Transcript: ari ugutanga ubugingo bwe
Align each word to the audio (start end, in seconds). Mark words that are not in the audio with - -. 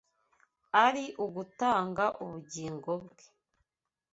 ari 0.85 1.05
ugutanga 1.25 2.05
ubugingo 2.23 2.91
bwe 3.03 3.25